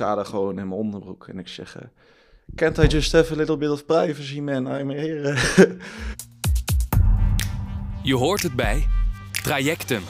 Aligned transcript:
sta 0.00 0.14
daar 0.14 0.26
gewoon 0.26 0.58
in 0.58 0.68
mijn 0.68 0.80
onderbroek 0.80 1.28
en 1.28 1.38
ik 1.38 1.48
zeg... 1.48 1.76
Can't 2.54 2.78
I 2.78 2.86
just 2.86 3.12
have 3.12 3.32
a 3.32 3.36
little 3.36 3.56
bit 3.56 3.70
of 3.70 3.86
privacy, 3.86 4.40
man? 4.40 4.78
I'm 4.78 4.90
here. 4.90 5.36
Je 8.02 8.14
hoort 8.14 8.42
het 8.42 8.56
bij 8.56 8.86
Trajecten. 9.42 10.02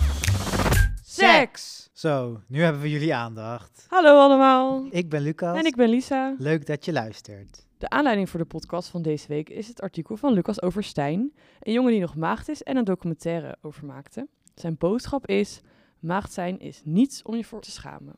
Seks! 1.04 1.90
Zo, 1.92 2.40
nu 2.46 2.62
hebben 2.62 2.82
we 2.82 2.90
jullie 2.90 3.14
aandacht. 3.14 3.86
Hallo 3.88 4.18
allemaal. 4.18 4.86
Ik 4.90 5.08
ben 5.08 5.22
Lucas. 5.22 5.58
En 5.58 5.64
ik 5.64 5.76
ben 5.76 5.88
Lisa. 5.88 6.34
Leuk 6.38 6.66
dat 6.66 6.84
je 6.84 6.92
luistert. 6.92 7.66
De 7.78 7.88
aanleiding 7.88 8.30
voor 8.30 8.40
de 8.40 8.46
podcast 8.46 8.88
van 8.88 9.02
deze 9.02 9.28
week 9.28 9.48
is 9.48 9.68
het 9.68 9.80
artikel 9.80 10.16
van 10.16 10.32
Lucas 10.32 10.62
over 10.62 10.84
Stijn, 10.84 11.32
een 11.60 11.72
jongen 11.72 11.92
die 11.92 12.00
nog 12.00 12.16
maagd 12.16 12.48
is 12.48 12.62
en 12.62 12.76
een 12.76 12.84
documentaire 12.84 13.56
over 13.62 13.84
maakte. 13.84 14.28
Zijn 14.54 14.76
boodschap 14.78 15.26
is: 15.26 15.60
maagd 15.98 16.32
zijn 16.32 16.58
is 16.58 16.80
niets 16.84 17.22
om 17.22 17.36
je 17.36 17.44
voor 17.44 17.60
te 17.60 17.70
schamen. 17.70 18.14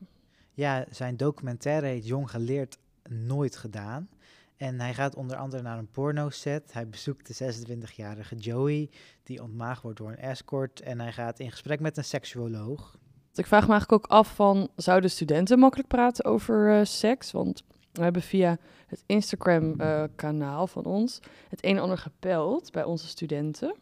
Ja, 0.53 0.85
zijn 0.89 1.17
documentaire 1.17 1.87
heet 1.87 2.07
Jong 2.07 2.29
Geleerd 2.29 2.77
Nooit 3.09 3.55
Gedaan. 3.55 4.09
En 4.57 4.79
hij 4.79 4.93
gaat 4.93 5.15
onder 5.15 5.37
andere 5.37 5.61
naar 5.61 5.77
een 5.77 5.91
porno-set. 5.91 6.73
Hij 6.73 6.89
bezoekt 6.89 7.37
de 7.37 7.53
26-jarige 7.53 8.35
Joey, 8.35 8.89
die 9.23 9.41
ontmaagd 9.41 9.81
wordt 9.81 9.97
door 9.97 10.09
een 10.09 10.17
escort. 10.17 10.81
En 10.81 10.99
hij 10.99 11.11
gaat 11.11 11.39
in 11.39 11.51
gesprek 11.51 11.79
met 11.79 11.97
een 11.97 12.03
seksuoloog. 12.03 12.97
Ik 13.33 13.45
vraag 13.45 13.67
me 13.67 13.71
eigenlijk 13.71 14.05
ook 14.05 14.11
af 14.11 14.35
van, 14.35 14.69
zouden 14.75 15.09
studenten 15.09 15.59
makkelijk 15.59 15.89
praten 15.89 16.25
over 16.25 16.79
eh, 16.79 16.85
seks? 16.85 17.31
Want 17.31 17.63
we 17.91 18.01
hebben 18.01 18.21
via 18.21 18.57
het 18.87 19.03
Instagram-kanaal 19.05 20.67
van 20.67 20.85
ons 20.85 21.19
het 21.49 21.63
een 21.63 21.75
en 21.75 21.81
ander 21.81 21.97
gepeld 21.97 22.71
bij 22.71 22.83
onze 22.83 23.07
studenten. 23.07 23.75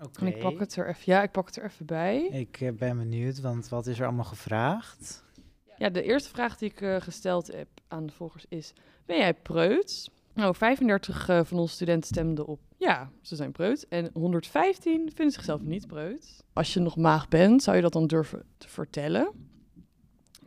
Oké. 0.00 0.20
En 0.20 0.26
ik 0.26 0.38
pak 0.38 0.58
het 0.58 0.76
er 0.76 0.88
even, 0.88 1.02
ja, 1.04 1.22
ik 1.22 1.30
pak 1.30 1.46
het 1.46 1.56
er 1.56 1.64
even 1.64 1.86
bij. 1.86 2.26
Ik 2.26 2.60
eh, 2.60 2.72
ben 2.72 2.98
benieuwd, 2.98 3.40
want 3.40 3.68
wat 3.68 3.86
is 3.86 3.98
er 3.98 4.06
allemaal 4.06 4.24
gevraagd? 4.24 5.24
Ja, 5.80 5.88
de 5.88 6.02
eerste 6.02 6.28
vraag 6.28 6.56
die 6.56 6.70
ik 6.70 6.80
eh, 6.80 7.00
gesteld 7.00 7.52
heb 7.52 7.68
aan 7.88 8.06
de 8.06 8.12
volgers 8.12 8.44
is: 8.48 8.72
Ben 9.06 9.16
jij 9.16 9.34
preuts? 9.34 10.10
Nou, 10.34 10.54
35 10.54 11.28
eh, 11.28 11.40
van 11.44 11.58
onze 11.58 11.74
studenten 11.74 12.08
stemden 12.08 12.46
op 12.46 12.60
ja, 12.76 13.10
ze 13.20 13.36
zijn 13.36 13.52
preut. 13.52 13.88
En 13.88 14.10
115 14.12 15.10
vinden 15.14 15.34
zichzelf 15.34 15.62
niet 15.62 15.86
preut. 15.86 16.44
Als 16.52 16.74
je 16.74 16.80
nog 16.80 16.96
maag 16.96 17.28
bent, 17.28 17.62
zou 17.62 17.76
je 17.76 17.82
dat 17.82 17.92
dan 17.92 18.06
durven 18.06 18.44
te 18.58 18.68
vertellen? 18.68 19.32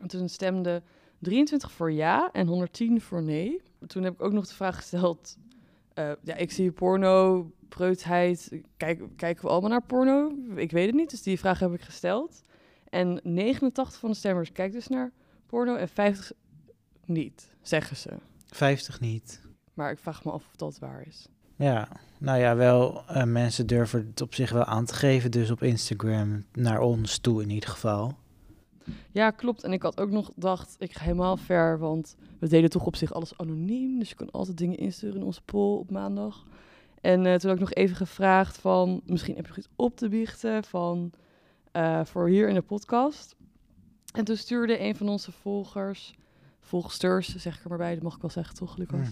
En 0.00 0.08
toen 0.08 0.28
stemden 0.28 0.84
23 1.18 1.72
voor 1.72 1.92
ja 1.92 2.30
en 2.32 2.46
110 2.46 3.00
voor 3.00 3.22
nee. 3.22 3.62
Toen 3.86 4.02
heb 4.02 4.12
ik 4.12 4.22
ook 4.22 4.32
nog 4.32 4.46
de 4.46 4.54
vraag 4.54 4.76
gesteld: 4.76 5.36
eh, 5.94 6.12
Ja, 6.22 6.34
ik 6.34 6.52
zie 6.52 6.72
porno, 6.72 7.50
preutheid. 7.68 8.60
Kijk, 8.76 9.02
kijken 9.16 9.44
we 9.44 9.50
allemaal 9.50 9.70
naar 9.70 9.86
porno? 9.86 10.32
Ik 10.54 10.70
weet 10.70 10.86
het 10.86 10.94
niet, 10.94 11.10
dus 11.10 11.22
die 11.22 11.38
vraag 11.38 11.58
heb 11.58 11.72
ik 11.72 11.82
gesteld. 11.82 12.40
En 12.88 13.20
89 13.22 14.00
van 14.00 14.10
de 14.10 14.16
stemmers 14.16 14.52
kijkt 14.52 14.74
dus 14.74 14.88
naar 14.88 15.12
porno 15.54 15.74
en 15.74 15.88
50 15.88 16.32
niet, 17.04 17.56
zeggen 17.62 17.96
ze. 17.96 18.10
50 18.46 19.00
niet. 19.00 19.40
Maar 19.74 19.90
ik 19.90 19.98
vraag 19.98 20.24
me 20.24 20.30
af 20.30 20.46
of 20.46 20.56
dat 20.56 20.78
waar 20.78 21.06
is. 21.06 21.28
Ja, 21.56 21.88
nou 22.18 22.38
ja, 22.38 22.56
wel, 22.56 23.04
eh, 23.06 23.24
mensen 23.24 23.66
durven 23.66 24.06
het 24.06 24.20
op 24.20 24.34
zich 24.34 24.50
wel 24.50 24.64
aan 24.64 24.84
te 24.84 24.94
geven, 24.94 25.30
dus 25.30 25.50
op 25.50 25.62
Instagram 25.62 26.44
naar 26.52 26.80
ons 26.80 27.18
toe 27.18 27.42
in 27.42 27.50
ieder 27.50 27.68
geval. 27.68 28.14
Ja, 29.10 29.30
klopt. 29.30 29.64
En 29.64 29.72
ik 29.72 29.82
had 29.82 30.00
ook 30.00 30.10
nog 30.10 30.26
gedacht, 30.26 30.76
ik 30.78 30.92
ga 30.92 31.02
helemaal 31.04 31.36
ver, 31.36 31.78
want 31.78 32.16
we 32.38 32.48
deden 32.48 32.70
toch 32.70 32.86
op 32.86 32.96
zich 32.96 33.12
alles 33.12 33.38
anoniem. 33.38 33.98
Dus 33.98 34.08
je 34.08 34.14
kan 34.14 34.30
altijd 34.30 34.56
dingen 34.56 34.78
insturen 34.78 35.16
in 35.16 35.26
onze 35.26 35.42
poll 35.42 35.78
op 35.78 35.90
maandag. 35.90 36.46
En 37.00 37.26
eh, 37.26 37.34
toen 37.34 37.50
had 37.50 37.58
ik 37.58 37.64
nog 37.64 37.72
even 37.72 37.96
gevraagd 37.96 38.58
van, 38.58 39.00
misschien 39.06 39.36
heb 39.36 39.46
je 39.46 39.56
iets 39.56 39.68
op 39.76 39.96
te 39.96 40.08
biechten 40.08 40.64
van, 40.64 41.12
eh, 41.72 42.04
voor 42.04 42.28
hier 42.28 42.48
in 42.48 42.54
de 42.54 42.62
podcast. 42.62 43.36
En 44.14 44.24
toen 44.24 44.36
stuurde 44.36 44.80
een 44.80 44.96
van 44.96 45.08
onze 45.08 45.32
volgers, 45.32 46.14
volgsters 46.60 47.34
zeg 47.36 47.56
ik 47.56 47.62
er 47.62 47.68
maar 47.68 47.78
bij, 47.78 47.94
dat 47.94 48.02
mag 48.02 48.14
ik 48.14 48.20
wel 48.20 48.30
zeggen 48.30 48.54
toch, 48.54 48.76
Lucas? 48.76 49.08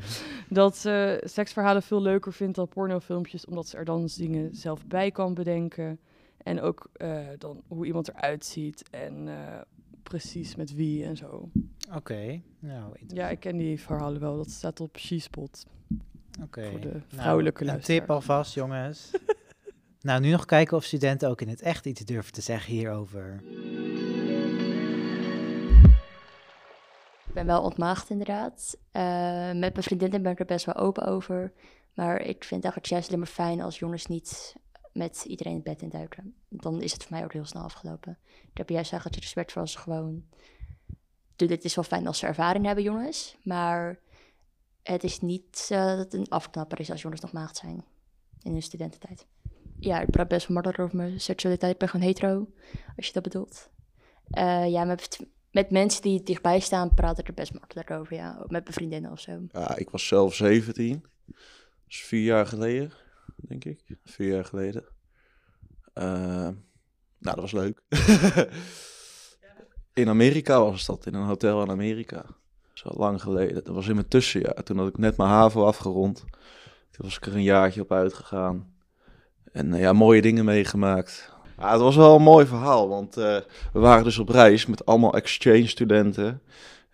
dat 0.48 0.76
ze 0.76 1.22
seksverhalen 1.24 1.82
veel 1.82 2.02
leuker 2.02 2.32
vindt 2.32 2.56
dan 2.56 2.68
pornofilmpjes, 2.68 3.46
omdat 3.46 3.68
ze 3.68 3.76
er 3.76 3.84
dan 3.84 4.08
dingen 4.16 4.54
zelf 4.54 4.86
bij 4.86 5.10
kan 5.10 5.34
bedenken. 5.34 5.98
En 6.42 6.60
ook 6.60 6.88
eh, 6.92 7.18
dan 7.38 7.62
hoe 7.68 7.86
iemand 7.86 8.08
eruit 8.08 8.44
ziet 8.44 8.82
en 8.90 9.28
eh, 9.28 9.60
precies 10.02 10.56
met 10.56 10.74
wie 10.74 11.04
en 11.04 11.16
zo. 11.16 11.50
Oké, 11.94 12.40
nou, 12.58 12.92
Ja, 13.06 13.28
ik 13.28 13.40
ken 13.40 13.56
die 13.56 13.80
verhalen 13.80 14.20
wel. 14.20 14.36
Dat 14.36 14.50
staat 14.50 14.80
op 14.80 14.96
She-Spot. 14.98 15.66
oké. 16.42 16.70
voor 16.70 16.80
de 16.80 16.88
Nou, 16.88 17.02
vrouwelijke 17.06 17.60
Een 17.60 17.66
luisteraar. 17.66 18.00
tip 18.00 18.10
alvast, 18.10 18.54
jongens. 18.54 19.10
nou, 20.00 20.20
nu 20.20 20.30
nog 20.30 20.44
kijken 20.44 20.76
of 20.76 20.84
studenten 20.84 21.28
ook 21.28 21.40
in 21.40 21.48
het 21.48 21.60
echt 21.62 21.86
iets 21.86 22.04
durven 22.04 22.32
te 22.32 22.40
zeggen 22.40 22.72
hierover. 22.72 23.40
Ik 27.30 27.36
ben 27.36 27.46
wel 27.46 27.62
ontmaagd 27.62 28.10
inderdaad. 28.10 28.78
Eh, 28.90 29.02
met 29.46 29.72
mijn 29.72 29.82
vriendinnen 29.82 30.22
ben 30.22 30.32
ik 30.32 30.38
er 30.38 30.44
best 30.44 30.66
wel 30.66 30.74
open 30.74 31.06
over. 31.06 31.52
Maar 31.94 32.20
ik 32.20 32.44
vind 32.44 32.62
eigenlijk 32.62 32.86
juist 32.86 33.06
alleen 33.08 33.18
maar 33.18 33.28
fijn 33.28 33.60
als 33.60 33.78
jongens 33.78 34.06
niet 34.06 34.54
met 34.92 35.24
iedereen 35.24 35.54
het 35.54 35.62
bed 35.62 35.82
induiken. 35.82 36.34
Dan 36.48 36.82
is 36.82 36.92
het 36.92 37.02
voor 37.02 37.12
mij 37.12 37.24
ook 37.24 37.32
heel 37.32 37.44
snel 37.44 37.62
afgelopen. 37.62 38.18
Ik 38.26 38.56
heb 38.56 38.68
juist 38.68 38.92
eigenlijk 38.92 39.22
respect 39.22 39.52
voor 39.52 39.60
als 39.60 39.74
gewoon... 39.74 40.24
Het 41.36 41.64
is 41.64 41.74
wel 41.74 41.84
fijn 41.84 42.06
als 42.06 42.18
ze 42.18 42.26
ervaring 42.26 42.64
hebben, 42.64 42.84
jongens. 42.84 43.36
Maar 43.42 43.98
het 44.82 45.04
is 45.04 45.20
niet 45.20 45.68
eh, 45.70 45.86
dat 45.86 45.98
het 45.98 46.14
een 46.14 46.28
afknapper 46.28 46.80
is 46.80 46.90
als 46.90 47.02
jongens 47.02 47.20
nog 47.20 47.32
maagd 47.32 47.56
zijn. 47.56 47.84
In 48.42 48.52
hun 48.52 48.62
studententijd. 48.62 49.26
Ja, 49.78 50.00
ik 50.00 50.10
praat 50.10 50.28
best 50.28 50.46
wel 50.46 50.56
makkelijk 50.56 50.82
over 50.82 50.96
mijn 50.96 51.20
seksualiteit. 51.20 51.72
Ik 51.72 51.78
ben 51.78 51.88
gewoon 51.88 52.06
hetero, 52.06 52.46
als 52.96 53.06
je 53.06 53.12
dat 53.12 53.22
bedoelt. 53.22 53.70
Eh, 54.30 54.70
ja, 54.70 54.84
met 55.50 55.70
mensen 55.70 56.02
die 56.02 56.22
dichtbij 56.22 56.60
staan, 56.60 56.94
praat 56.94 57.18
ik 57.18 57.28
er 57.28 57.34
best 57.34 57.52
makkelijk 57.52 57.90
over. 57.90 58.16
Ja, 58.16 58.36
met 58.38 58.48
mijn 58.50 58.72
vriendinnen 58.72 59.10
of 59.10 59.20
zo. 59.20 59.40
Ja, 59.48 59.76
ik 59.76 59.90
was 59.90 60.06
zelf 60.06 60.34
17. 60.34 61.00
Dat 61.26 61.36
is 61.88 62.00
vier 62.00 62.24
jaar 62.24 62.46
geleden, 62.46 62.92
denk 63.36 63.64
ik. 63.64 63.96
Vier 64.04 64.34
jaar 64.34 64.44
geleden. 64.44 64.84
Eh, 65.92 66.48
nou, 67.18 67.36
dat 67.36 67.40
was 67.40 67.52
leuk. 67.52 67.82
in 69.94 70.08
Amerika 70.08 70.60
was 70.60 70.86
dat, 70.86 71.06
in 71.06 71.14
een 71.14 71.26
hotel 71.26 71.62
in 71.62 71.70
Amerika. 71.70 72.24
Zo 72.72 72.88
lang 72.92 73.22
geleden. 73.22 73.64
Dat 73.64 73.74
was 73.74 73.88
in 73.88 73.94
mijn 73.94 74.08
tussenjaar. 74.08 74.62
Toen 74.62 74.78
had 74.78 74.88
ik 74.88 74.98
net 74.98 75.16
mijn 75.16 75.30
HAVO 75.30 75.64
afgerond. 75.64 76.24
Toen 76.90 77.04
was 77.04 77.16
ik 77.16 77.26
er 77.26 77.34
een 77.34 77.42
jaartje 77.42 77.80
op 77.80 77.92
uitgegaan. 77.92 78.74
En 79.52 79.72
eh, 79.72 79.80
ja, 79.80 79.92
mooie 79.92 80.22
dingen 80.22 80.44
meegemaakt. 80.44 81.32
Ja, 81.60 81.72
het 81.72 81.80
was 81.80 81.96
wel 81.96 82.16
een 82.16 82.22
mooi 82.22 82.46
verhaal, 82.46 82.88
want 82.88 83.16
eh, 83.16 83.36
we 83.72 83.78
waren 83.78 84.04
dus 84.04 84.18
op 84.18 84.28
reis 84.28 84.66
met 84.66 84.86
allemaal 84.86 85.14
exchange 85.14 85.66
studenten. 85.66 86.42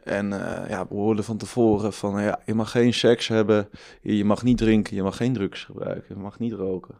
En 0.04 0.32
eh, 0.32 0.70
ja, 0.70 0.86
we 0.88 0.94
hoorden 0.94 1.24
van 1.24 1.36
tevoren 1.36 1.92
van, 1.92 2.22
ja, 2.22 2.40
je 2.46 2.54
mag 2.54 2.70
geen 2.70 2.94
seks 2.94 3.28
hebben, 3.28 3.68
je 4.02 4.24
mag 4.24 4.42
niet 4.42 4.58
drinken, 4.58 4.96
je 4.96 5.02
mag 5.02 5.16
geen 5.16 5.32
drugs 5.32 5.64
gebruiken, 5.64 6.14
je 6.14 6.20
mag 6.20 6.38
niet 6.38 6.52
roken. 6.52 6.94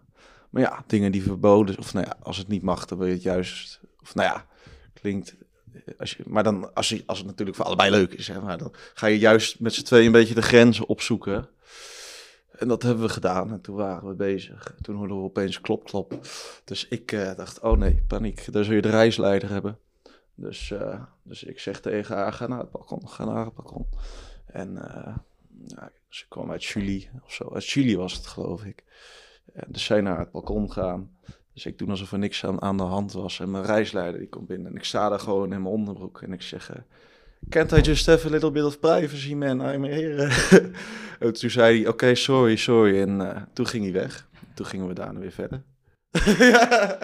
Maar 0.51 0.63
ja, 0.63 0.85
dingen 0.87 1.13
die 1.13 1.23
verboden, 1.23 1.79
of 1.79 1.93
nou 1.95 2.07
ja, 2.07 2.17
als 2.23 2.37
het 2.37 2.49
niet 2.49 2.63
mag, 2.63 2.85
dan 2.85 2.99
wil 2.99 3.07
je 3.07 3.13
het 3.13 3.23
juist, 3.23 3.81
of 4.03 4.15
nou 4.15 4.29
ja, 4.29 4.47
klinkt, 5.01 5.35
eh, 5.73 5.81
als 5.99 6.11
je, 6.11 6.23
maar 6.27 6.43
dan, 6.43 6.75
als, 6.75 6.89
je, 6.89 7.03
als 7.07 7.19
het 7.19 7.27
natuurlijk 7.27 7.57
voor 7.57 7.67
allebei 7.67 7.91
leuk 7.91 8.13
is, 8.13 8.29
hè, 8.29 8.41
maar 8.41 8.59
dan 8.59 8.73
ga 8.95 9.07
je 9.07 9.19
juist 9.19 9.61
met 9.61 9.75
z'n 9.75 9.85
tweeën 9.85 10.07
een 10.07 10.13
beetje 10.13 10.35
de 10.35 10.43
grenzen 10.43 10.89
opzoeken. 10.89 11.49
En 12.59 12.69
dat 12.69 12.83
hebben 12.83 13.05
we 13.05 13.11
gedaan 13.11 13.51
en 13.53 13.61
toen 13.61 13.77
waren 13.77 14.09
we 14.09 14.15
bezig. 14.15 14.75
Toen 14.81 14.97
hoorden 14.97 15.17
we 15.17 15.23
opeens 15.23 15.61
klop, 15.61 15.85
klop. 15.85 16.19
Dus 16.65 16.89
ik 16.89 17.13
eh, 17.13 17.35
dacht, 17.37 17.61
oh 17.61 17.77
nee, 17.77 18.05
paniek, 18.07 18.53
daar 18.53 18.65
zul 18.65 18.75
je 18.75 18.83
de 18.83 18.91
reisleider 18.91 19.51
hebben. 19.51 19.79
Dus, 20.35 20.71
eh, 20.71 21.03
dus 21.23 21.45
ik 21.45 21.59
zeg 21.59 21.81
tegen 21.81 22.17
haar, 22.17 22.33
ga 22.33 22.47
naar 22.47 22.59
het 22.59 22.71
balkon, 22.71 23.09
ga 23.09 23.25
naar 23.25 23.45
het 23.45 23.55
balkon. 23.55 23.87
En 24.47 24.77
eh, 24.77 25.17
ze 26.09 26.29
kwam 26.29 26.51
uit 26.51 26.65
Chili 26.65 27.11
of 27.25 27.33
zo. 27.33 27.51
Uit 27.55 27.65
Chili 27.65 27.97
was 27.97 28.13
het, 28.13 28.27
geloof 28.27 28.65
ik. 28.65 28.85
En 29.53 29.67
dus 29.69 29.85
zij 29.85 30.01
naar 30.01 30.19
het 30.19 30.31
balkon 30.31 30.73
gaan. 30.73 31.17
Dus 31.53 31.67
ik 31.67 31.79
doe 31.79 31.89
alsof 31.89 32.13
er 32.13 32.19
niks 32.19 32.45
aan, 32.45 32.63
aan 32.63 32.77
de 32.77 32.83
hand 32.83 33.13
was. 33.13 33.41
En 33.41 33.51
mijn 33.51 33.65
reisleider 33.65 34.21
die 34.21 34.29
komt 34.29 34.47
binnen. 34.47 34.67
En 34.67 34.77
ik 34.77 34.85
sta 34.85 35.09
daar 35.09 35.21
gewoon 35.21 35.53
in 35.53 35.63
mijn 35.63 35.75
onderbroek. 35.75 36.23
En 36.23 36.33
ik 36.33 36.43
zeg, 36.43 36.71
can't 37.49 37.73
I 37.73 37.81
just 37.81 38.07
have 38.07 38.27
a 38.27 38.31
little 38.31 38.51
bit 38.51 38.65
of 38.65 38.81
privacy, 38.81 39.35
man? 39.35 39.61
I'm 39.61 39.85
here. 39.85 40.31
en 41.19 41.33
toen 41.39 41.51
zei 41.51 41.81
hij, 41.81 41.89
oké, 41.89 42.15
sorry, 42.15 42.57
sorry. 42.57 43.01
En 43.01 43.21
eh, 43.21 43.43
toen 43.53 43.67
ging 43.67 43.85
hij 43.85 43.93
weg. 43.93 44.29
Toen 44.55 44.67
gingen 44.67 44.87
we 44.87 44.95
daarna 44.95 45.21
weer 45.21 45.33
verder. 45.33 45.63
ja, 46.39 46.99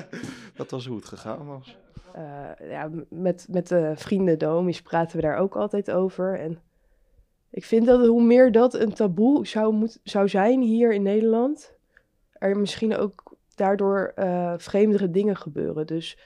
dat 0.57 0.71
was 0.71 0.87
hoe 0.87 0.97
het 0.97 1.09
gegaan 1.09 1.47
was. 1.47 1.77
Eh, 2.13 2.71
ja, 2.71 2.91
met, 3.09 3.47
met 3.51 3.69
de 3.69 3.93
vrienden, 3.97 4.39
de 4.39 4.45
homies, 4.45 4.83
praten 4.83 5.17
we 5.17 5.23
daar 5.23 5.39
ook 5.39 5.57
altijd 5.57 5.91
over. 5.91 6.39
En 6.39 6.59
ik 7.51 7.65
vind 7.65 7.87
dat 7.87 8.07
hoe 8.07 8.23
meer 8.23 8.53
dat 8.53 8.75
een 8.75 8.93
taboe 8.93 9.47
zou, 9.47 9.75
moet, 9.75 9.99
zou 10.03 10.29
zijn 10.29 10.61
hier 10.61 10.93
in 10.93 11.03
Nederland, 11.03 11.73
er 12.33 12.57
misschien 12.57 12.97
ook 12.97 13.37
daardoor 13.55 14.13
eh 14.15 14.55
vreemdere 14.57 15.11
dingen 15.11 15.37
gebeuren. 15.37 15.87
Dus 15.87 16.19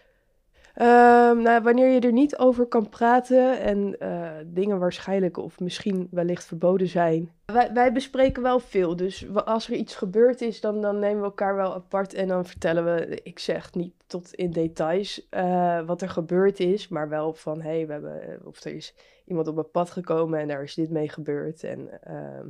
Ehm, 0.77 1.43
nou, 1.43 1.63
wanneer 1.63 1.89
je 1.89 2.01
er 2.01 2.13
niet 2.13 2.37
over 2.37 2.67
kan 2.67 2.89
praten 2.89 3.61
en 3.61 3.99
eh, 3.99 4.31
dingen 4.47 4.79
waarschijnlijk 4.79 5.37
of 5.37 5.61
misschien 5.61 6.09
wellicht 6.11 6.45
verboden 6.45 6.89
zijn. 6.89 7.33
Wij, 7.45 7.73
wij 7.73 7.93
bespreken 7.93 8.43
wel 8.43 8.59
veel, 8.59 8.97
dus 8.97 9.35
als 9.35 9.69
er 9.69 9.75
iets 9.75 9.95
gebeurd 9.95 10.41
is, 10.41 10.61
dan, 10.61 10.81
nemen 10.81 11.19
we 11.19 11.25
elkaar 11.25 11.57
wel 11.57 11.75
apart 11.75 12.15
en 12.15 12.29
dan 12.29 12.47
vertellen 12.47 12.85
we, 12.85 13.21
ik 13.23 13.39
zeg 13.39 13.75
niet 13.75 13.95
tot 14.07 14.35
in 14.35 14.51
details 14.51 15.29
eh, 15.29 15.87
wat 15.87 16.03
er 16.03 16.09
gebeurd 16.09 16.61
is, 16.61 16.89
maar 16.89 17.09
wel 17.09 17.35
van, 17.35 17.61
hé, 17.61 17.69
hey, 17.69 17.87
we 17.87 17.93
hebben, 17.93 18.23
eh, 18.23 18.47
of 18.47 18.65
er 18.65 18.75
is 18.75 18.95
iemand 19.27 19.49
op 19.49 19.55
mijn 19.55 19.71
pad 19.71 19.91
gekomen 19.91 20.41
en 20.41 20.49
daar 20.49 20.63
is 20.63 20.75
dit 20.75 20.91
mee 20.91 21.09
gebeurd. 21.09 21.65
En 21.65 22.03
ehm, 22.03 22.49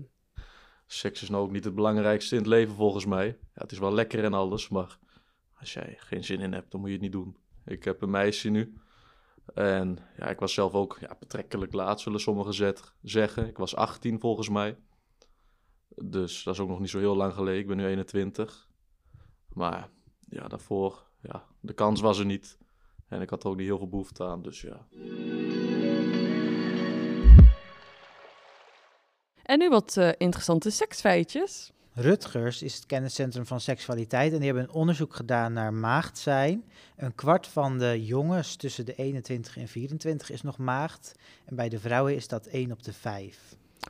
Seks 0.87 1.23
is 1.23 1.29
nou 1.29 1.43
ook 1.43 1.53
niet 1.53 1.65
het 1.65 1.75
belangrijkste 1.75 2.35
in 2.35 2.41
het 2.41 2.51
leven 2.51 2.75
volgens 2.75 3.07
mij. 3.07 3.27
Ja, 3.27 3.63
het 3.63 3.73
is 3.73 3.79
wel 3.79 3.93
lekker 3.93 4.25
en 4.25 4.35
alles, 4.35 4.69
maar 4.69 4.99
als 5.59 5.73
jij 5.73 5.95
geen 5.99 6.25
zin 6.25 6.41
in 6.41 6.53
hebt, 6.53 6.71
dan 6.71 6.81
moet 6.81 6.89
je 6.89 6.95
het 6.95 7.05
niet 7.05 7.13
doen. 7.13 7.37
Ik 7.67 7.85
heb 7.85 8.03
een 8.03 8.11
meisje 8.11 8.49
nu. 8.49 8.75
En 9.55 9.99
ja, 10.17 10.27
ik 10.27 10.39
was 10.39 10.55
zelf 10.55 10.73
ook 10.73 10.97
ja, 11.01 11.17
betrekkelijk 11.19 11.73
laat, 11.73 12.01
zullen 12.01 12.21
sommigen 12.21 12.85
zeggen. 13.03 13.49
Ik 13.49 13.57
was 13.57 13.77
18 13.77 14.21
volgens 14.21 14.49
mij. 14.49 14.77
Dus 15.89 16.43
dat 16.43 16.55
is 16.55 16.61
ook 16.61 16.69
nog 16.69 16.81
niet 16.81 16.91
zo 16.91 16.99
heel 16.99 17.17
lang 17.17 17.35
geleden. 17.35 17.61
Ik 17.61 17.67
ben 17.67 17.77
nu 17.77 17.87
21. 17.87 18.69
Maar 19.49 19.89
ja, 20.29 20.49
daarvoor, 20.49 21.03
ja, 21.23 21.45
de 21.61 21.73
kans 21.73 22.01
was 22.01 22.19
er 22.19 22.25
niet. 22.25 22.59
En 23.09 23.21
ik 23.21 23.31
had 23.31 23.45
er 23.45 23.51
ook 23.51 23.57
niet 23.57 23.67
heel 23.67 23.79
veel 23.79 23.89
behoefte 23.89 24.25
aan, 24.25 24.43
dus 24.43 24.61
ja. 24.61 24.87
En 29.43 29.59
nu 29.59 29.69
wat 29.69 29.97
eh, 29.97 30.13
interessante 30.17 30.71
seksfeitjes. 30.71 31.73
Rutgers 31.99 32.63
is 32.63 32.75
het 32.75 32.87
kenniscentrum 32.87 33.47
van 33.47 33.61
seksualiteit 33.61 34.33
en 34.33 34.39
die 34.39 34.47
hebben 34.47 34.65
een 34.65 34.75
onderzoek 34.75 35.15
gedaan 35.15 35.53
naar 35.53 35.73
maagd 35.73 36.19
zijn. 36.19 36.65
Een 36.97 37.15
kwart 37.15 37.47
van 37.47 37.79
de 37.79 38.05
jongens 38.05 38.57
tussen 38.57 38.87
de 38.87 38.95
21 38.95 39.57
en 39.57 39.69
24 39.69 40.31
is 40.31 40.43
nog 40.43 40.59
maagd. 40.59 41.15
En 41.45 41.57
bij 41.57 41.69
de 41.69 41.79
vrouwen 41.79 42.15
is 42.15 42.29
dat 42.29 42.47
1 42.47 42.73
op 42.73 42.83
de 42.83 42.93
5. 42.93 43.39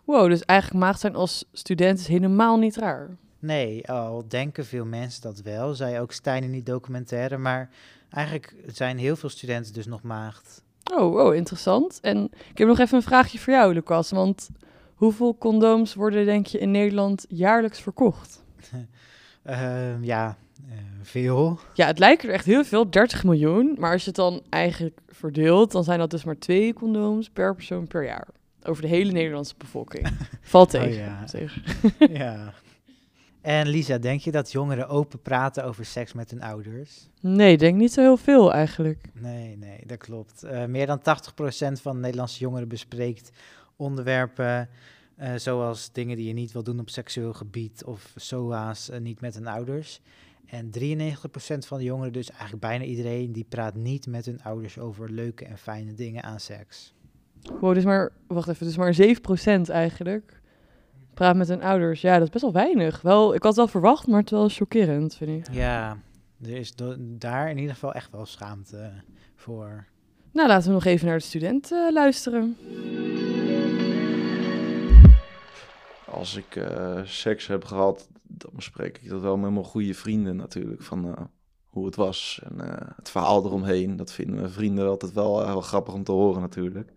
Wow, 0.05 0.29
dus 0.29 0.45
eigenlijk 0.45 0.81
maagd 0.85 1.01
zijn 1.01 1.15
als 1.15 1.45
student 1.53 1.99
is 1.99 2.07
helemaal 2.07 2.59
niet 2.59 2.77
raar. 2.77 3.17
Nee, 3.39 3.89
al 3.89 4.25
denken 4.29 4.67
veel 4.67 4.85
mensen 4.85 5.23
dat 5.23 5.41
wel, 5.41 5.75
zei 5.75 6.01
ook 6.01 6.13
Stijn 6.13 6.43
in 6.43 6.53
die 6.53 6.63
documentaire. 6.63 7.39
Maar 7.39 7.71
eigenlijk 8.11 8.55
zijn 8.67 8.99
heel 8.99 9.17
veel 9.17 9.29
studenten 9.29 9.73
dus 9.73 9.87
nog 9.87 10.03
maagd. 10.03 10.63
Oh, 10.93 11.13
wow, 11.13 11.35
interessant. 11.35 12.01
En 12.01 12.31
ik 12.51 12.59
heb 12.59 12.69
nog 12.69 12.79
even 12.79 12.97
een 12.97 13.03
vraagje 13.03 13.39
voor 13.39 13.53
jou, 13.53 13.75
Lucas. 13.75 14.11
Want 14.11 14.49
hoeveel 14.97 15.39
condooms 15.39 15.95
worden, 15.95 16.25
denk 16.25 16.47
je, 16.47 16.59
in 16.59 16.71
Nederland 16.71 17.27
jaarlijks 17.29 17.81
verkocht? 17.81 18.45
Ehm, 19.43 20.05
ja, 20.05 20.37
eh, 20.69 20.77
veel. 21.03 21.59
Ja, 21.75 21.87
het 21.87 21.99
lijken 21.99 22.29
er 22.29 22.35
echt 22.35 22.45
heel 22.45 22.65
veel, 22.65 22.91
30 22.91 23.25
miljoen. 23.25 23.77
Maar 23.79 23.93
als 23.93 24.01
je 24.01 24.07
het 24.07 24.17
dan 24.17 24.43
eigenlijk 24.49 24.99
verdeelt, 25.09 25.73
dan 25.73 25.85
zijn 25.85 25.99
dat 25.99 26.11
dus 26.11 26.25
maar 26.25 26.39
twee 26.39 26.75
condooms 26.75 27.31
per 27.31 27.55
persoon 27.55 27.87
per 27.87 28.05
jaar. 28.05 28.29
Over 28.63 28.83
de 28.83 28.89
hele 28.89 29.13
Nederlandse 29.13 29.55
bevolking. 29.59 30.09
Valt 30.41 30.71
tegen. 30.71 30.89
Oh 30.89 30.95
ja. 30.95 31.25
tegen. 31.25 31.63
ja. 32.13 32.53
En 33.41 33.69
Lisa, 33.69 33.99
denk 33.99 34.21
je 34.21 34.31
dat 34.31 34.53
jongeren 34.53 34.89
open 34.89 35.23
praten 35.23 35.65
over 35.65 35.85
seks 35.85 36.13
met 36.13 36.31
hun 36.31 36.43
ouders? 36.43 37.09
Nee, 37.21 37.57
denk 37.57 37.77
niet 37.77 37.93
zo 37.93 38.01
heel 38.01 38.17
veel 38.17 38.53
eigenlijk. 38.53 39.05
Nee, 39.13 39.57
nee, 39.57 39.81
dat 39.87 39.99
klopt. 39.99 40.43
Eh, 40.43 40.65
meer 40.65 40.87
dan 40.87 40.99
80% 40.99 41.03
van 41.81 41.95
de 41.95 42.01
Nederlandse 42.01 42.41
jongeren 42.41 42.69
bespreekt 42.69 43.31
onderwerpen 43.77 44.69
eh, 45.17 45.35
zoals 45.35 45.93
dingen 45.93 46.17
die 46.17 46.27
je 46.27 46.33
niet 46.33 46.53
wil 46.53 46.63
doen 46.63 46.81
op 46.81 46.91
seksueel 46.91 47.33
gebied 47.33 47.85
of 47.85 48.13
SOA's 48.17 48.89
eh, 48.89 49.01
niet 49.01 49.21
met 49.21 49.35
hun 49.35 49.47
ouders. 49.47 50.01
En 50.47 50.71
93% 50.81 51.59
van 51.59 51.79
de 51.79 51.85
jongeren, 51.85 52.13
dus 52.13 52.31
eigenlijk 52.31 52.61
bijna 52.61 52.85
iedereen, 52.85 53.33
die 53.33 53.47
praat 53.49 53.75
niet 53.75 54.07
met 54.07 54.27
hun 54.27 54.43
ouders 54.43 54.79
over 54.79 55.11
leuke 55.11 55.45
en 55.45 55.59
fijne 55.59 55.95
dingen 55.95 56.23
aan 56.23 56.41
seks. 56.41 56.95
Wow, 57.61 57.75
dus 57.75 57.85
maar, 57.85 58.13
wacht 58.27 58.49
even, 58.49 58.67
dus 58.67 58.77
maar 58.77 58.97
7% 59.67 59.71
eigenlijk. 59.71 60.41
Praat 61.15 61.37
met 61.37 61.49
hun 61.49 61.63
ouders. 61.63 62.01
Ja, 62.01 62.13
dat 62.13 62.23
is 62.23 62.31
best 62.31 62.45
wel 62.45 62.53
weinig. 62.53 63.03
Wel, 63.03 63.35
ik 63.35 63.43
had 63.43 63.57
het 63.57 63.57
wel 63.57 63.69
verwacht, 63.69 64.07
maar 64.07 64.19
het 64.21 64.33
is 64.33 64.39
wel 64.39 64.49
chockerend, 64.49 65.17
vind 65.17 65.47
ik. 65.47 65.55
Ja, 65.55 65.99
er 66.43 66.57
is 66.57 66.75
daar 66.99 67.51
in 67.51 67.59
ieder 67.59 67.73
geval 67.73 67.93
echt 67.95 68.11
wel 68.11 68.27
schaamte 68.27 68.93
voor. 69.35 69.87
Nou, 70.33 70.49
laten 70.49 70.69
we 70.69 70.75
nog 70.75 70.85
even 70.85 71.07
naar 71.07 71.19
de 71.19 71.25
student 71.25 71.73
eh, 71.73 71.93
luisteren. 71.93 72.57
Als 76.17 76.37
ik 76.37 76.57
eh, 76.57 77.01
seks 77.05 77.47
heb 77.47 77.65
gehad, 77.65 78.09
dan 78.23 78.51
bespreek 78.55 78.99
ik 79.03 79.09
dat 79.09 79.21
wel 79.21 79.37
met 79.37 79.51
mijn 79.51 79.65
goede 79.65 79.95
vrienden 79.95 80.37
natuurlijk. 80.37 80.83
Van 80.83 81.17
eh, 81.17 81.25
hoe 81.69 81.87
het 81.87 81.97
was 81.97 82.41
en 82.45 82.61
eh, 82.61 82.89
het 82.97 83.11
verhaal 83.11 83.45
eromheen. 83.45 83.97
Dat 83.97 84.13
vinden 84.13 84.35
mijn 84.35 84.51
vrienden 84.51 84.89
altijd 84.89 85.13
wel, 85.13 85.37
wel 85.37 85.61
grappig 85.61 85.95
om 85.95 86.05
te 86.05 86.13
horen 86.13 86.41
natuurlijk. 86.41 86.93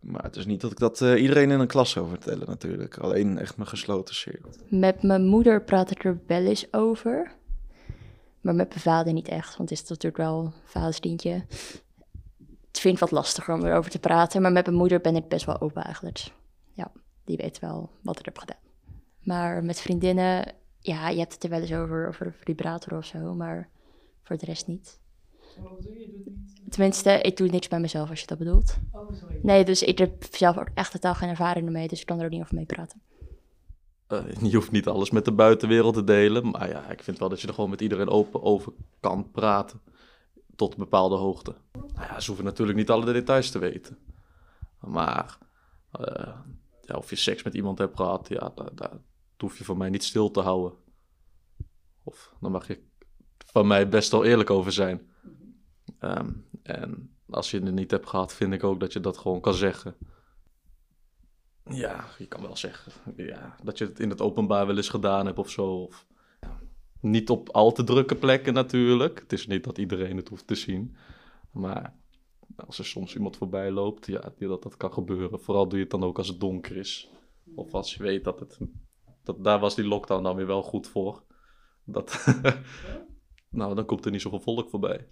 Maar 0.00 0.22
het 0.22 0.36
is 0.36 0.46
niet 0.46 0.60
dat 0.60 0.70
ik 0.70 0.78
dat 0.78 1.00
iedereen 1.00 1.50
in 1.50 1.60
een 1.60 1.66
klas 1.66 1.90
zou 1.90 2.08
vertellen 2.08 2.48
natuurlijk. 2.48 2.98
Alleen 2.98 3.38
echt 3.38 3.56
mijn 3.56 3.68
gesloten 3.68 4.14
cirkel. 4.14 4.50
Met 4.68 5.02
mijn 5.02 5.24
moeder 5.26 5.62
praat 5.62 5.90
ik 5.90 6.04
er 6.04 6.20
wel 6.26 6.44
eens 6.44 6.72
over. 6.72 7.32
Maar 8.40 8.54
met 8.54 8.68
mijn 8.68 8.80
vader 8.80 9.12
niet 9.12 9.28
echt, 9.28 9.56
want 9.56 9.70
het 9.70 9.78
is 9.78 9.88
natuurlijk 9.88 10.16
wel 10.16 10.52
vadersdientje. 10.64 11.44
Het 12.68 12.80
vind 12.80 12.94
ik 12.94 13.00
wat 13.00 13.10
lastiger 13.10 13.54
om 13.54 13.64
erover 13.64 13.90
te 13.90 13.98
praten. 13.98 14.42
Maar 14.42 14.52
met 14.52 14.66
mijn 14.66 14.78
moeder 14.78 15.00
ben 15.00 15.16
ik 15.16 15.28
best 15.28 15.46
wel 15.46 15.60
open 15.60 15.82
eigenlijk. 15.82 16.32
Die 17.32 17.40
weet 17.40 17.58
wel 17.58 17.90
wat 18.02 18.18
ik 18.18 18.24
heb 18.24 18.38
gedaan. 18.38 18.60
Maar 19.22 19.64
met 19.64 19.80
vriendinnen, 19.80 20.54
ja, 20.78 21.08
je 21.08 21.18
hebt 21.18 21.32
het 21.32 21.44
er 21.44 21.50
wel 21.50 21.60
eens 21.60 21.72
over, 21.72 22.08
over 22.08 22.26
een 22.26 22.32
vibrator 22.32 22.98
of 22.98 23.04
zo. 23.04 23.34
Maar 23.34 23.68
voor 24.22 24.36
de 24.36 24.46
rest 24.46 24.66
niet. 24.66 25.00
Tenminste, 26.68 27.20
ik 27.20 27.36
doe 27.36 27.48
niks 27.48 27.68
bij 27.68 27.80
mezelf 27.80 28.10
als 28.10 28.20
je 28.20 28.26
dat 28.26 28.38
bedoelt. 28.38 28.76
Nee, 29.42 29.64
dus 29.64 29.82
ik 29.82 29.98
heb 29.98 30.24
zelf 30.30 30.58
ook 30.58 30.68
echt 30.74 30.92
totaal 30.92 31.14
geen 31.14 31.28
ervaring 31.28 31.66
ermee. 31.66 31.88
Dus 31.88 32.00
ik 32.00 32.06
kan 32.06 32.18
er 32.18 32.24
ook 32.24 32.30
niet 32.30 32.40
over 32.40 32.54
mee 32.54 32.66
praten. 32.66 33.02
Eh, 34.06 34.50
je 34.50 34.56
hoeft 34.56 34.70
niet 34.70 34.86
alles 34.86 35.10
met 35.10 35.24
de 35.24 35.32
buitenwereld 35.32 35.94
te 35.94 36.04
delen. 36.04 36.50
Maar 36.50 36.68
ja, 36.68 36.90
ik 36.90 37.02
vind 37.02 37.18
wel 37.18 37.28
dat 37.28 37.40
je 37.40 37.46
er 37.46 37.54
gewoon 37.54 37.70
met 37.70 37.80
iedereen 37.80 38.08
open 38.08 38.42
over 38.42 38.72
kan 39.00 39.30
praten. 39.30 39.80
Tot 40.56 40.72
een 40.72 40.78
bepaalde 40.78 41.16
hoogte. 41.16 41.54
Nou 41.72 42.06
ja, 42.08 42.20
ze 42.20 42.26
hoeven 42.26 42.44
natuurlijk 42.44 42.78
niet 42.78 42.90
alle 42.90 43.12
details 43.12 43.50
te 43.50 43.58
weten. 43.58 43.98
Maar 44.80 45.38
eh, 45.92 46.38
of 46.96 47.10
je 47.10 47.16
seks 47.16 47.42
met 47.42 47.54
iemand 47.54 47.78
hebt 47.78 47.96
gehad, 47.96 48.28
ja, 48.28 48.52
daar, 48.74 49.00
hoef 49.36 49.58
je 49.58 49.64
van 49.64 49.76
mij 49.76 49.90
niet 49.90 50.04
stil 50.04 50.30
te 50.30 50.40
houden. 50.40 50.78
Of 52.02 52.34
dan 52.40 52.52
mag 52.52 52.66
je 52.66 52.82
van 53.46 53.66
mij 53.66 53.88
best 53.88 54.10
wel 54.10 54.24
eerlijk 54.24 54.50
over 54.50 54.72
zijn. 54.72 55.10
Ehm, 55.98 56.30
en 56.62 57.16
als 57.30 57.50
je 57.50 57.60
het 57.60 57.74
niet 57.74 57.90
hebt 57.90 58.08
gehad, 58.08 58.34
vind 58.34 58.52
ik 58.52 58.64
ook 58.64 58.80
dat 58.80 58.92
je 58.92 59.00
dat 59.00 59.18
gewoon 59.18 59.40
kan 59.40 59.54
zeggen. 59.54 59.96
Ja, 61.64 62.04
je 62.18 62.26
kan 62.26 62.42
wel 62.42 62.56
zeggen 62.56 62.92
ja, 63.16 63.56
dat 63.62 63.78
je 63.78 63.84
het 63.84 64.00
in 64.00 64.10
het 64.10 64.20
openbaar 64.20 64.66
wel 64.66 64.76
eens 64.76 64.88
gedaan 64.88 65.26
hebt 65.26 65.38
of 65.38 65.50
zo. 65.50 65.66
Of, 65.66 66.06
niet 67.00 67.30
op 67.30 67.48
al 67.48 67.72
te 67.72 67.84
drukke 67.84 68.16
plekken 68.16 68.54
natuurlijk. 68.54 69.20
Het 69.20 69.32
is 69.32 69.46
niet 69.46 69.64
dat 69.64 69.78
iedereen 69.78 70.16
het 70.16 70.28
hoeft 70.28 70.46
te 70.46 70.54
zien. 70.54 70.96
Maar 71.50 71.94
als 72.56 72.78
er 72.78 72.84
soms 72.84 73.14
iemand 73.14 73.36
voorbij 73.36 73.70
loopt, 73.70 74.06
ja, 74.06 74.32
dat 74.38 74.62
dat 74.62 74.76
kan 74.76 74.92
gebeuren. 74.92 75.40
Vooral 75.40 75.68
doe 75.68 75.78
je 75.78 75.82
het 75.84 75.92
dan 75.92 76.04
ook 76.04 76.18
als 76.18 76.28
het 76.28 76.40
donker 76.40 76.76
is. 76.76 77.10
Of 77.54 77.74
als 77.74 77.94
je 77.94 78.02
weet 78.02 78.24
dat 78.24 78.40
het... 78.40 78.58
Dat, 79.22 79.44
daar 79.44 79.60
was 79.60 79.74
die 79.74 79.84
lockdown 79.84 80.22
dan 80.22 80.36
weer 80.36 80.46
wel 80.46 80.62
goed 80.62 80.88
voor. 80.88 81.22
Dat, 81.84 82.26
nou, 83.50 83.74
dan 83.74 83.84
komt 83.86 84.04
er 84.04 84.10
niet 84.10 84.20
zoveel 84.20 84.40
volk 84.40 84.70
voorbij. 84.70 85.08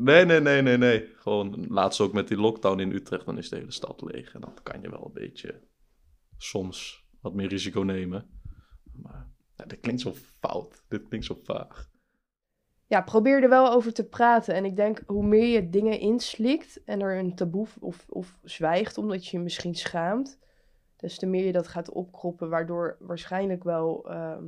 Nee, 0.00 0.24
nee, 0.24 0.40
nee, 0.40 0.62
nee, 0.62 0.76
nee. 0.76 1.08
Gewoon 1.16 1.66
laatst 1.68 2.00
ook 2.00 2.12
met 2.12 2.28
die 2.28 2.36
lockdown 2.36 2.80
in 2.80 2.92
Utrecht, 2.92 3.26
dan 3.26 3.38
is 3.38 3.48
de 3.48 3.56
hele 3.56 3.70
stad 3.70 4.02
leeg. 4.02 4.34
En 4.34 4.40
dan 4.40 4.54
kan 4.62 4.80
je 4.80 4.90
wel 4.90 5.04
een 5.04 5.12
beetje 5.12 5.60
soms 6.36 7.04
wat 7.20 7.34
meer 7.34 7.48
risico 7.48 7.80
nemen. 7.80 8.30
Maar 8.92 9.28
ja, 9.56 9.64
dit 9.64 9.80
klinkt 9.80 10.00
zo 10.00 10.14
fout. 10.40 10.84
Dit 10.88 11.08
klinkt 11.08 11.26
zo 11.26 11.38
vaag. 11.44 11.89
Ja, 12.90 13.00
probeer 13.00 13.42
er 13.42 13.48
wel 13.48 13.72
over 13.72 13.92
te 13.92 14.04
praten. 14.04 14.54
En 14.54 14.64
ik 14.64 14.76
denk, 14.76 15.02
hoe 15.06 15.26
meer 15.26 15.46
je 15.46 15.70
dingen 15.70 15.98
inslikt 15.98 16.84
en 16.84 17.00
er 17.00 17.18
een 17.18 17.34
taboe 17.34 17.66
of, 17.80 18.06
of 18.08 18.38
zwijgt 18.42 18.98
omdat 18.98 19.26
je 19.26 19.36
je 19.36 19.42
misschien 19.42 19.74
schaamt, 19.74 20.38
des 20.96 21.18
te 21.18 21.26
meer 21.26 21.44
je 21.44 21.52
dat 21.52 21.68
gaat 21.68 21.90
opkroppen, 21.90 22.48
waardoor 22.48 22.96
waarschijnlijk 23.00 23.64
wel 23.64 24.10
ehm, 24.10 24.44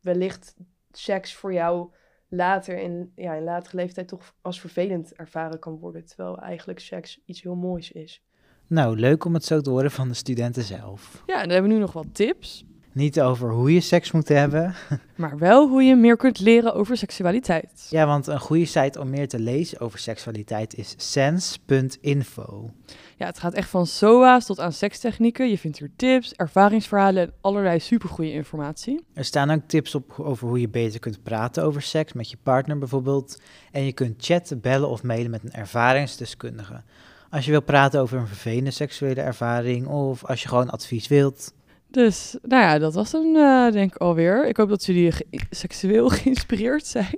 wellicht 0.00 0.56
seks 0.90 1.34
voor 1.34 1.52
jou 1.52 1.90
later 2.28 2.78
in, 2.78 3.12
ja, 3.14 3.34
in 3.34 3.44
latere 3.44 3.76
leeftijd 3.76 4.08
toch 4.08 4.34
als 4.40 4.60
vervelend 4.60 5.14
ervaren 5.14 5.58
kan 5.58 5.78
worden. 5.78 6.04
Terwijl 6.06 6.38
eigenlijk 6.38 6.78
seks 6.80 7.20
iets 7.24 7.42
heel 7.42 7.56
moois 7.56 7.92
is. 7.92 8.24
Nou, 8.66 8.96
leuk 8.98 9.24
om 9.24 9.34
het 9.34 9.44
zo 9.44 9.60
te 9.60 9.70
horen 9.70 9.90
van 9.90 10.08
de 10.08 10.14
studenten 10.14 10.62
zelf. 10.62 11.22
Ja, 11.26 11.34
en 11.34 11.42
dan 11.42 11.50
hebben 11.50 11.70
we 11.70 11.76
nu 11.76 11.82
nog 11.82 11.92
wat 11.92 12.14
tips. 12.14 12.64
Niet 12.92 13.20
over 13.20 13.50
hoe 13.50 13.72
je 13.72 13.80
seks 13.80 14.12
moet 14.12 14.28
hebben. 14.28 14.74
Maar 15.16 15.38
wel 15.38 15.68
hoe 15.68 15.82
je 15.82 15.96
meer 15.96 16.16
kunt 16.16 16.40
leren 16.40 16.74
over 16.74 16.96
seksualiteit. 16.96 17.86
Ja, 17.90 18.06
want 18.06 18.26
een 18.26 18.40
goede 18.40 18.64
site 18.64 19.00
om 19.00 19.10
meer 19.10 19.28
te 19.28 19.38
lezen 19.38 19.80
over 19.80 19.98
seksualiteit 19.98 20.74
is 20.74 20.94
sense.info. 20.96 22.70
Ja, 23.16 23.26
het 23.26 23.38
gaat 23.38 23.54
echt 23.54 23.68
van 23.68 23.86
SOA's 23.86 24.46
tot 24.46 24.60
aan 24.60 24.72
sekstechnieken. 24.72 25.48
Je 25.48 25.58
vindt 25.58 25.78
hier 25.78 25.90
tips, 25.96 26.32
ervaringsverhalen 26.32 27.22
en 27.22 27.32
allerlei 27.40 27.80
supergoeie 27.80 28.32
informatie. 28.32 29.04
Er 29.14 29.24
staan 29.24 29.50
ook 29.50 29.62
tips 29.66 29.94
op 29.94 30.20
over 30.20 30.48
hoe 30.48 30.60
je 30.60 30.68
beter 30.68 31.00
kunt 31.00 31.22
praten 31.22 31.64
over 31.64 31.82
seks 31.82 32.12
met 32.12 32.30
je 32.30 32.36
partner 32.42 32.78
bijvoorbeeld. 32.78 33.40
En 33.70 33.84
je 33.84 33.92
kunt 33.92 34.24
chatten, 34.24 34.60
bellen 34.60 34.88
of 34.88 35.02
mailen 35.02 35.30
met 35.30 35.44
een 35.44 35.52
ervaringsdeskundige. 35.52 36.82
Als 37.30 37.44
je 37.44 37.50
wil 37.50 37.62
praten 37.62 38.00
over 38.00 38.18
een 38.18 38.26
vervelende 38.26 38.70
seksuele 38.70 39.20
ervaring 39.20 39.86
of 39.86 40.24
als 40.24 40.42
je 40.42 40.48
gewoon 40.48 40.70
advies 40.70 41.08
wilt. 41.08 41.52
Dus, 41.92 42.36
nou 42.42 42.62
ja, 42.62 42.78
dat 42.78 42.94
was 42.94 43.12
hem 43.12 43.36
eh, 43.36 43.72
denk 43.72 43.94
ik 43.94 44.00
alweer. 44.00 44.48
Ik 44.48 44.56
hoop 44.56 44.68
dat 44.68 44.84
jullie 44.84 45.12
ge- 45.12 45.26
seksueel 45.50 46.08
geïnspireerd 46.18 46.86
zijn. 46.86 47.16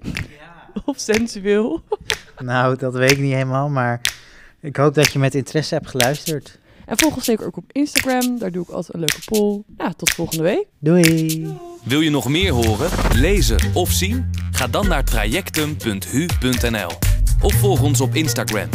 Of 0.84 0.98
sensueel. 0.98 1.82
Nou, 2.38 2.76
dat 2.76 2.94
weet 2.94 3.10
ik 3.10 3.18
niet 3.18 3.32
helemaal, 3.32 3.68
maar 3.68 4.00
ik 4.60 4.76
hoop 4.76 4.94
dat 4.94 5.12
je 5.12 5.18
met 5.18 5.34
interesse 5.34 5.74
hebt 5.74 5.88
geluisterd. 5.88 6.58
En 6.86 6.98
volg 6.98 7.14
ons 7.14 7.24
zeker 7.24 7.46
ook 7.46 7.56
op 7.56 7.64
Instagram. 7.72 8.38
Daar 8.38 8.50
doe 8.50 8.62
ik 8.62 8.68
altijd 8.68 8.94
een 8.94 9.00
leuke 9.00 9.20
poll. 9.24 9.62
Ja, 9.78 9.92
tot 9.92 10.10
volgende 10.10 10.42
week. 10.42 10.66
Doei! 10.78 11.46
Wil 11.84 12.00
je 12.00 12.10
nog 12.10 12.28
meer 12.28 12.52
horen, 12.52 12.90
lezen 13.14 13.58
of 13.74 13.90
zien? 13.90 14.30
Ga 14.50 14.66
dan 14.66 14.88
naar 14.88 15.04
trajectum.hu.nl 15.04 16.90
of 17.44 17.54
volg 17.54 17.82
ons 17.82 18.00
op 18.00 18.14
Instagram, 18.14 18.68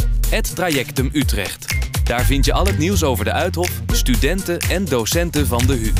@trajectumutrecht. 0.54 1.76
Daar 2.04 2.24
vind 2.24 2.44
je 2.44 2.52
al 2.52 2.66
het 2.66 2.78
nieuws 2.78 3.02
over 3.02 3.24
de 3.24 3.32
Uithof, 3.32 3.70
studenten 3.86 4.58
en 4.58 4.84
docenten 4.84 5.46
van 5.46 5.66
de 5.66 5.72
HU. 5.72 5.92